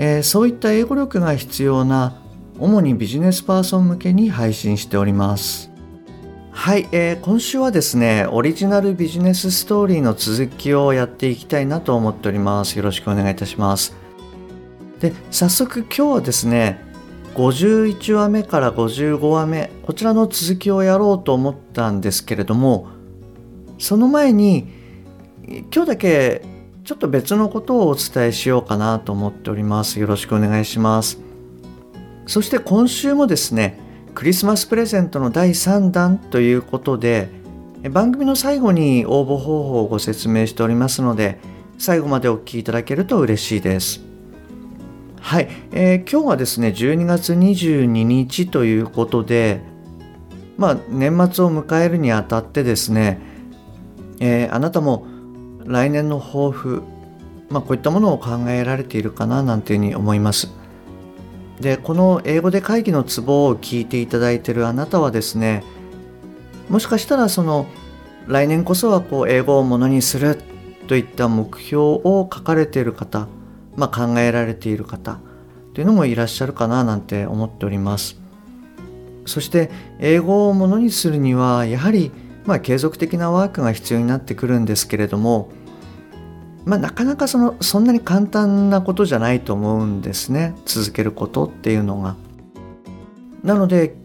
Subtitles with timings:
[0.00, 2.14] えーそういった英語力が必要な
[2.58, 5.70] 主にビジネスパーソン向けに配信しております。
[6.52, 12.76] はい、えー今週はですねオリジナルビジネスストーリーの続きをやっていきたいなと思っております。
[12.76, 13.96] よろしくお願いいたします。
[15.00, 16.80] で早速今日はですね
[17.34, 22.88] 51話目から55話目こちらの続きをやろうと思ったんですけれども
[23.78, 24.66] その前に
[25.72, 26.57] 今日だけ
[26.88, 30.00] ちょっと別のことをお伝えしようかなと思っております。
[30.00, 31.20] よろしくお願いします。
[32.26, 33.78] そして今週もですね
[34.14, 37.28] クリスマスプレゼントの第3弾ということで
[37.90, 41.38] 番組の最後に応募方法をご説明しておりますので
[41.76, 44.00] 最後までお聞きいただけると嬉しいです。
[45.20, 49.60] はい、えー今日はですね12月22日ということで
[50.56, 53.20] まあ年末を迎えるにあたってですね、
[54.20, 55.17] えーあなたも
[55.68, 56.82] 来年の抱負、
[57.50, 60.48] まあ、こういったものを考えられているかななんていうふうに思います。
[61.60, 65.64] でこの英語で会議のツボを聞いていただいているあなたはですね
[66.68, 67.66] もしかしたらその
[68.28, 70.38] 来年こそはこう英語をものにする
[70.86, 73.26] といった目標を書かれている方、
[73.76, 75.18] まあ、考えられている方
[75.74, 78.16] というのもいらっしゃるかななんて思っております。
[79.26, 82.10] そして英語をものにするにはやはり
[82.46, 85.50] まあ継続的なワークが必要になってくるんですけれども
[86.68, 92.14] まあ、なかなかそのそんなに簡単なことじゃないと思うんですね続けることっていうのが。
[93.42, 93.96] なので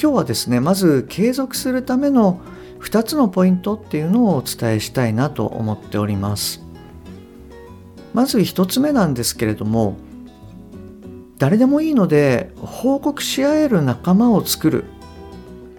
[0.00, 2.40] 今日はですねまず継続するための
[2.80, 6.64] 2つのポイントっていうのをお伝えしたいなと思っております。
[8.14, 9.98] まず1つ目なんですけれども
[11.36, 14.84] 誰でもいいので報告し合える仲間を作る、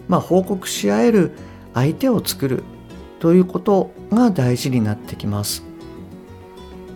[0.07, 1.31] まあ、報告し合える
[1.74, 2.63] 相手を作る
[3.19, 5.70] ということが大事になってきます。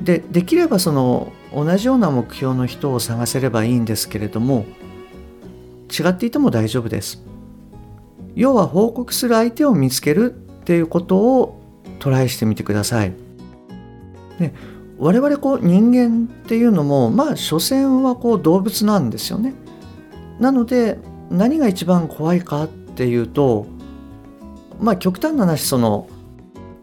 [0.04, 4.66] でできればその同じような目標の人を探せればいいんですけれども
[5.90, 7.24] 違っていても大丈夫です。
[8.36, 11.62] 要は報告する相手を見つけるっていうことを
[12.00, 13.14] トライしてみてください。
[14.40, 14.54] で
[14.98, 19.54] 我々こう人間っていうのもまあ所詮はこう動物なんですよね。
[20.40, 23.68] なので何が一番怖いかっていうと
[24.80, 26.10] まあ極端な話その、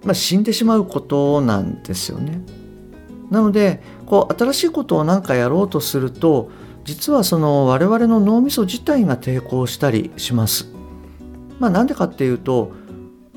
[0.05, 2.41] まあ、死んでしまうことなんですよね。
[3.33, 6.51] なのでこう新しいことを何かやろうとすると
[6.85, 10.71] 実はその我々の脳みそ自体が抵抗したりします。
[11.59, 12.73] まあなんでかっていうと、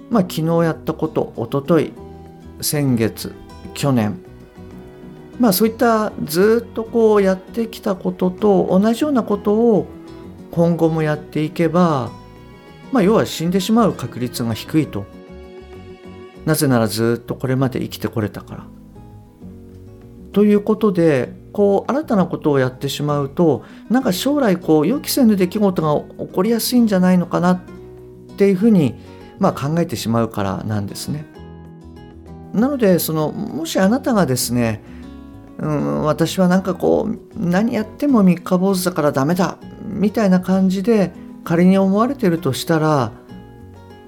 [0.09, 1.94] まあ、昨日やったこと一昨日
[2.59, 3.34] 先月
[3.73, 4.19] 去年
[5.39, 9.88] まあそういったずっとこうやってきたことと同じようなことを
[10.51, 12.11] 今後もやっていけば、
[12.91, 15.05] まあ、要は死んでしまう確率が低いと。
[16.45, 18.67] なぜならずっとこれまで生きてこれたから。
[20.35, 27.62] ということでこう新たなことをやってしまうとなんか将来こう予期せぬ出来事が起こりやすいんじゃないのかなっ
[28.35, 28.96] ていうふうに、
[29.40, 31.25] まあ、考えてしまうからなんですね。
[32.51, 34.84] なのでそのもしあなたがですね、
[35.57, 41.13] うん、私はなんかこう何やっても三日坊主だからダメだみたいな感じで
[41.46, 43.13] 仮に思われているとしたら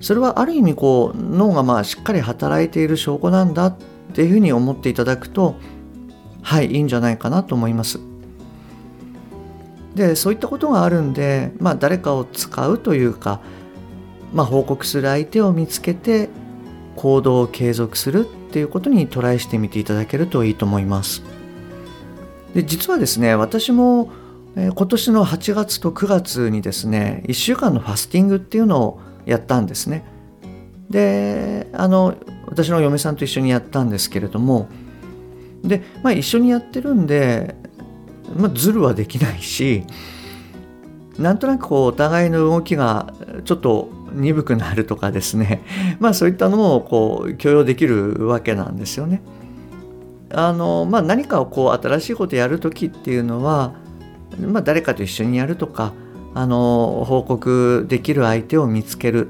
[0.01, 3.77] それはある意味こう脳がまあしっかり働いている証拠なんだっ
[4.13, 5.55] ていうふうに思っていただくと
[6.47, 7.99] はいいいんじゃないかなと思います。
[9.95, 13.41] でそういったことがあるんで、まあ、誰かを使うというか、
[14.33, 16.29] まあ、報告する相手を見つけて
[16.95, 21.21] 行動を継続するっていうことにトライしてみていただけるといいと思います。
[22.53, 24.09] で実はですね私も、
[24.55, 30.05] 今年の8月と9月にですね1週間のファスティングっていうのをやったんですね。
[30.89, 32.15] であの
[32.45, 34.69] 私の嫁さんと一緒にやったんですけれども
[35.67, 37.55] で、まあ、一緒にやってるんで、
[38.35, 39.83] まあ、ズルはできないし
[41.17, 45.63] なんとなくこうお互いの動きがちょっと鈍くなるとかですね
[45.99, 49.21] まあそういったのもこう許容できるわけなんですよね。
[50.29, 53.71] あのまあ、何かをこう新しいことやる時っていうのは、
[54.45, 55.93] まあ、誰かと一緒にやるとか
[56.33, 59.29] あの報告できる相手を見つける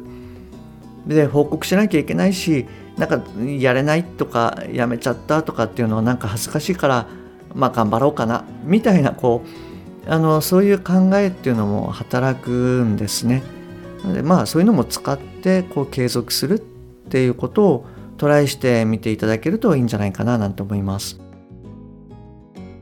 [1.06, 2.66] で報告しなきゃいけないし
[2.98, 7.08] なんかやれないとかやめちゃったとかっていうのはなんか恥ずかしいから
[7.54, 9.44] まあ頑張ろうかなみたいなこ
[10.08, 13.44] あのそういう考えっていうのも働くんですね。
[14.14, 17.86] でまあそういうのも使ってこう継続するっていうことを
[18.18, 21.20] トライしてみていただけるといいんじゃないかななんて思います。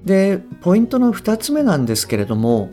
[0.06, 2.70] でポイントの2つ目なんですけれども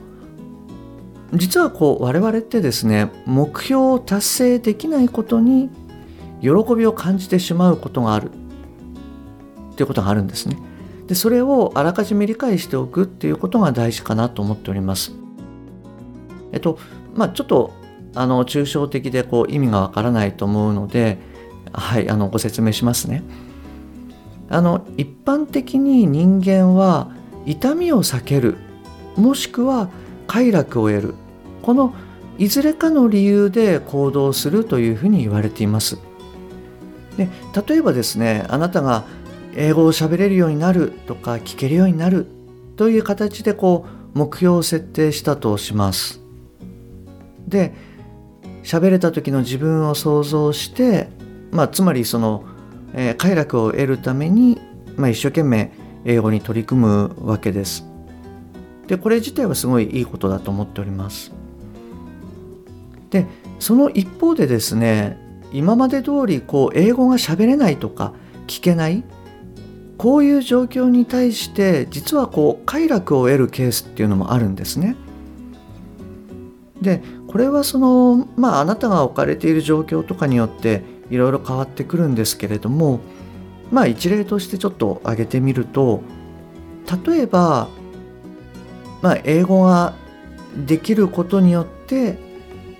[1.33, 5.71] 実はこう我々ってですね目標を達成できないことに
[6.43, 10.59] 喜びを感じてしまうことがあるっていうことがあるんですね。
[11.06, 15.12] でそれをあらかじめ理解しておくっていうことが大事かなと思っております。
[16.53, 16.79] えっと
[17.15, 17.73] まあちょっと
[18.15, 21.19] あの抽象的でこう意味がわからないと思うので
[21.73, 23.23] はいあのご説明しますね。
[24.50, 27.11] あの一般的に人間は
[27.47, 28.59] 痛みを避ける
[29.17, 29.89] もしくは
[30.27, 31.15] 快楽を得る
[31.62, 31.94] この
[32.39, 35.99] いずれかの理由で行動するというふうに言われています。
[37.17, 37.29] で
[37.67, 39.05] 例えばですねあなたが
[39.55, 42.26] 英語を喋れるようになるとか聞けるようになる
[42.76, 46.20] という形でこう目標を設定したとします。
[47.47, 47.75] で
[48.62, 51.09] 喋れた時の自分を想像して、
[51.50, 52.44] まあ、つまりその、
[52.94, 54.61] えー、快楽を得るために、
[54.97, 55.73] まあ、一生懸命
[56.05, 57.85] 英語に取り組むわけです。
[58.87, 61.32] でこれ自体はすごいいいことだと思っております。
[63.11, 63.26] で
[63.58, 65.19] その一方でですね
[65.53, 68.13] 今まで通りこう英語が喋れないとか
[68.47, 69.05] 聞けない
[69.99, 74.97] こういう状況に対して実はこう快楽を得るケースっていうのもあるんですね。
[76.81, 83.01] でこれはそのまああなたが置かれている状況とかによっていろいろ変わってくるんですけれども
[83.71, 86.03] まあ一例としてちょっと挙げてみると
[87.07, 87.69] 例えば
[89.01, 89.95] まあ英語が
[90.67, 92.19] できることによって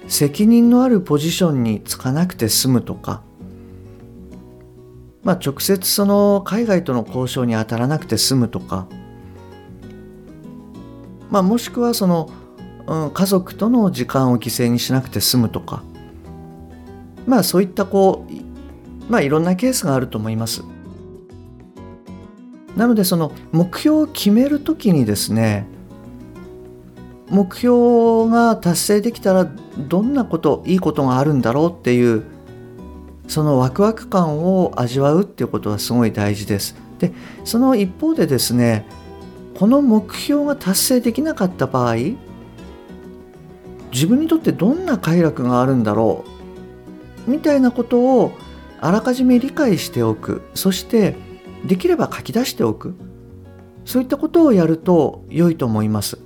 [0.09, 3.23] 責任のあるポジションにつかなくて済むとか。
[5.23, 8.89] まあ、直接その海外との交渉に当たらなくて済むとか、
[11.31, 12.29] まあ、もしくはその、
[12.89, 15.85] うん、家族との時間を犠牲にしなくて済むとか。
[17.27, 20.63] まあそういったこうまあいろんなケースがあると思います。
[22.77, 25.67] なのでその目標を決めるときにですね
[27.33, 32.25] 目標が達成できたらどんなこといいことがあるんだろうっていう
[33.27, 36.77] そのワクワク感を味わうっていうことはすごい大事です。
[36.99, 37.11] で
[37.45, 38.87] その一方でですね
[39.55, 41.97] この目標が達成できなかった場合
[43.93, 46.25] 自分にとってどんな快楽があるんだろ
[47.27, 48.33] うみたいなことを
[48.79, 50.43] あらかじめ理解しておく。
[50.55, 51.17] そして
[51.65, 52.95] できれば書き出しておく。
[53.87, 56.19] そういったことをやると良いと思います。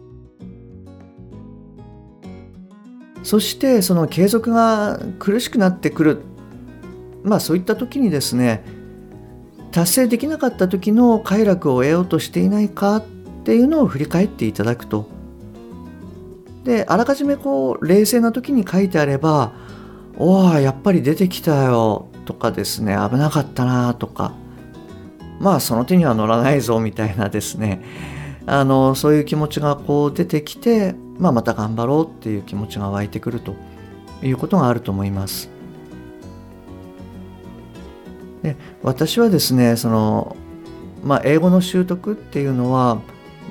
[3.27, 6.19] そしてその継続が苦しくなってくる。
[7.25, 8.63] まあそういった時にですね
[9.73, 13.05] 達成できなかった時の快楽を得ようとしていないかっ
[13.45, 15.09] ていうのを振り返っていただくと。
[16.63, 19.55] であらかじめこう冷静な時に書いてあれば
[20.17, 24.35] 「おおやっぱり出てきたよ」とかですね危なかったなとか。
[25.41, 27.83] まあその手には乗らないぞみたいなですね。
[28.47, 33.55] あのそういう気持ちがこう出てきて、まあ、また頑張ろうっていう気持ちが湧いてくると
[34.23, 35.57] いうことがあると思います。
[38.43, 40.37] で私はですねその、
[41.03, 43.01] まあ、英語の習得っていうのは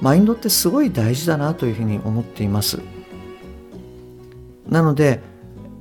[0.02, 2.80] マインドってすごい大事だなというふうに思っています
[4.68, 5.22] なので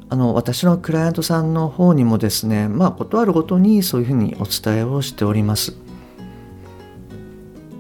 [0.09, 5.77] あの私のクライアントさんの方にもですねまあ事あるごとにそういうふうにお伝えをしております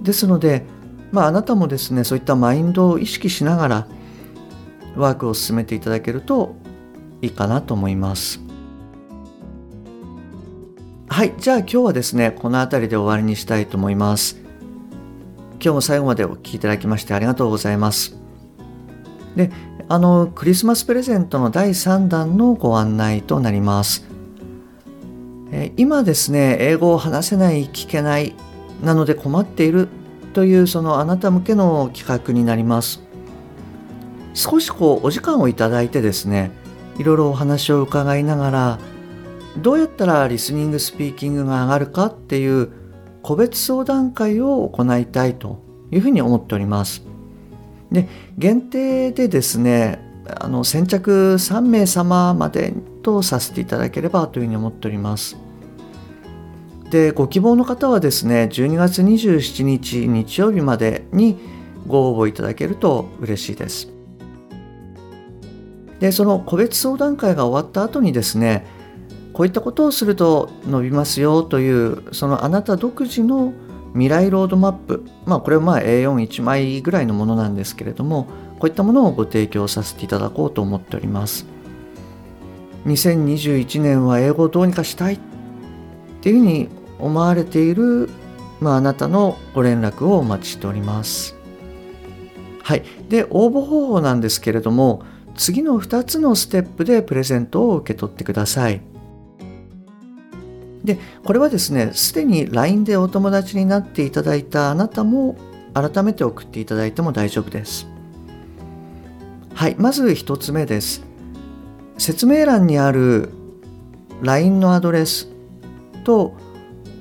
[0.02, 0.64] ですので
[1.12, 3.88] まああなたもですねそういったマインドを意識しながら
[4.96, 6.54] ワークを進めていただけると
[7.22, 8.44] いいかなと思います
[11.14, 14.36] はい、じゃあ今日はですね、この辺りで終わりにしたいと思います。
[15.60, 18.16] 今日も最後までお聴きいただきましてありがとうございます。
[19.36, 19.52] で、
[19.88, 24.04] あの、クリスマスプレゼントの第3弾のご案内となります。
[25.52, 28.34] え今ですね、英語を話せない、聞けない、
[28.82, 29.86] なので困っている
[30.32, 33.03] というそのあなた向けの企画になります。
[34.34, 36.50] 少しこうお時間をいただいてですね、
[36.98, 38.78] いろいろお話を伺いながら、
[39.56, 42.70] どうやったらリスニングスピーキングが上がるかっていう
[43.22, 47.02] 個別相談会を行いたいというふうに思っております。
[47.92, 50.00] で限定でですね
[50.40, 55.36] あの先着3名様までとさせていただければというふうに思っております。
[56.90, 61.38] でご希望の方はですね12月27日日曜日までに
[61.86, 63.93] ご応募いただけると嬉しいです。
[66.04, 68.66] でその個別相談会が終わった後にですね
[69.32, 73.54] こういったことをすると伸びますよというそのあなた独自の
[73.94, 78.24] 未来ロードマップ、まあ、これはまあ A41 枚ぐらいのものなんですけれども
[78.58, 81.46] こういったものをご提供させていただこうと思っております。
[82.84, 85.18] 2021年は英語をどうにかしたいっ
[86.20, 86.68] ていうふうに
[86.98, 88.10] 思われている、
[88.60, 91.34] まあ、あなたのご連絡をお待ちしております。
[92.62, 92.82] はい。
[93.08, 95.02] で応募方法なんですけれども
[95.36, 98.80] 次の2つのステップでプレゼントを受け取ってください。
[100.84, 105.36] でこれはですねすでに LINE でお友達になっていただいたあなたも
[105.72, 107.88] 改めて送っていただいても大丈夫です。
[109.54, 111.02] はいまず1つ目です。
[111.96, 113.30] 説明欄にある
[114.20, 115.28] LINE のアドレス
[116.04, 116.34] と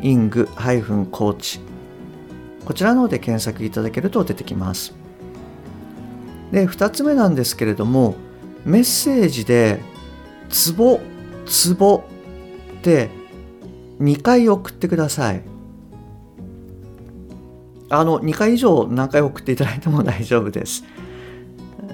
[0.00, 1.60] イングコーチ。
[2.64, 4.94] こちらの方で検索いただけると出てきます。
[6.50, 8.14] で2つ目なんですけれども
[8.64, 9.82] メッセージで
[10.48, 11.00] 「ツボ
[11.44, 12.04] ツボ」
[12.78, 13.10] って
[14.00, 15.42] 2回送ってください。
[17.88, 20.84] あの2回以上何回送っていただいても大丈夫です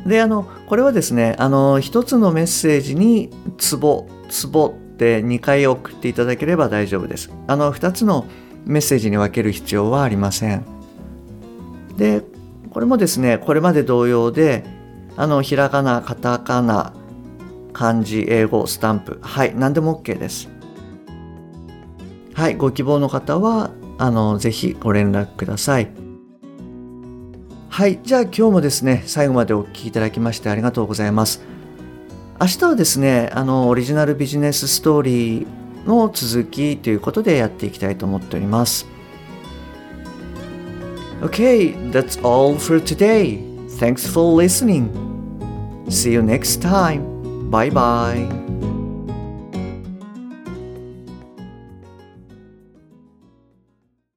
[0.07, 7.31] であのこれはですねあの1つのメッセージに「ツボ」「ツボ」って2回送っていただければ大丈夫です。
[7.47, 8.27] あの2つの
[8.65, 10.65] メッセージに分ける必要はありません。
[11.97, 12.23] で、
[12.71, 14.65] これもですね、これまで同様で、
[15.17, 16.95] あの、ひらがな、カタカナ、
[17.73, 20.49] 漢字、英語、スタンプ、はい、何でも OK です。
[22.35, 23.71] はい、ご希望の方は、
[24.03, 25.89] あの、ぜひご連絡ください。
[27.69, 31.41] はい、じゃあ今日もですね、最後までお聴きいただきましてありがとうございます。
[32.41, 35.47] 明日はですね、あの、オリジナルビジネスストーリー
[35.87, 38.89] の続きということでやっていきたいと思っております。
[41.21, 43.39] Okay, that's all for today.
[43.79, 44.91] Thanks for listening.
[45.87, 47.49] See you next time.
[47.51, 48.42] Bye bye.